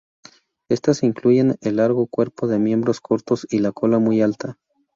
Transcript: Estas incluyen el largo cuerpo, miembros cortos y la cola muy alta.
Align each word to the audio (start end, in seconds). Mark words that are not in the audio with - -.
Estas 0.67 1.03
incluyen 1.03 1.57
el 1.61 1.75
largo 1.75 2.07
cuerpo, 2.07 2.47
miembros 2.47 3.01
cortos 3.01 3.45
y 3.51 3.59
la 3.59 3.71
cola 3.71 3.99
muy 3.99 4.19
alta. 4.23 4.57